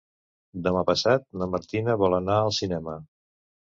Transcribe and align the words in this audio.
Demà 0.67 0.81
passat 0.87 1.27
na 1.43 1.51
Martina 1.53 2.01
vol 2.07 2.19
anar 2.23 2.43
al 2.49 2.59
cinema. 2.65 3.01